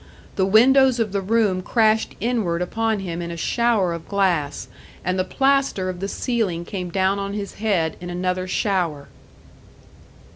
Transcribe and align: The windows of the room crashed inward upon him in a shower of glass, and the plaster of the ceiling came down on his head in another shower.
The 0.35 0.47
windows 0.47 0.99
of 0.99 1.11
the 1.11 1.21
room 1.21 1.61
crashed 1.61 2.15
inward 2.19 2.63
upon 2.63 3.01
him 3.01 3.21
in 3.21 3.29
a 3.29 3.37
shower 3.37 3.93
of 3.93 4.07
glass, 4.07 4.67
and 5.05 5.19
the 5.19 5.23
plaster 5.23 5.89
of 5.89 5.99
the 5.99 6.07
ceiling 6.07 6.65
came 6.65 6.89
down 6.89 7.19
on 7.19 7.33
his 7.33 7.53
head 7.61 7.97
in 8.01 8.09
another 8.09 8.47
shower. 8.47 9.09